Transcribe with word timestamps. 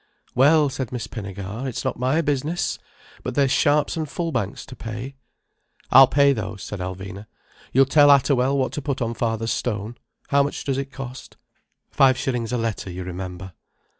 "Well," 0.33 0.67
said 0.69 0.91
Miss 0.91 1.05
Pinnegar, 1.05 1.67
"it's 1.67 1.85
not 1.85 1.99
my 1.99 2.21
business. 2.21 2.79
But 3.21 3.35
there's 3.35 3.51
Sharps 3.51 3.95
and 3.95 4.07
Fullbanks 4.09 4.65
to 4.65 4.75
pay." 4.75 5.13
"I'll 5.91 6.07
pay 6.07 6.33
those," 6.33 6.63
said 6.63 6.79
Alvina. 6.79 7.27
"You 7.71 7.85
tell 7.85 8.09
Atterwell 8.09 8.57
what 8.57 8.71
to 8.71 8.81
put 8.81 8.99
on 8.99 9.13
father's 9.13 9.51
stone. 9.53 9.99
How 10.29 10.41
much 10.41 10.63
does 10.63 10.79
it 10.79 10.91
cost?" 10.91 11.37
"Five 11.91 12.17
shillings 12.17 12.51
a 12.51 12.57
letter, 12.57 12.89
you 12.89 13.03
remember." 13.03 13.53